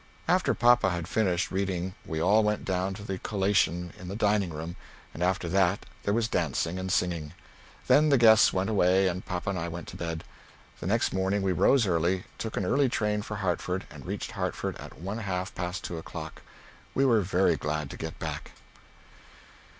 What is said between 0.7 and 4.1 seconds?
had finished reading we all went down to the collation in